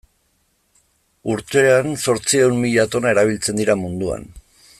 [1.33, 4.29] Urtean zortziehun mila tona erabiltzen dira munduan.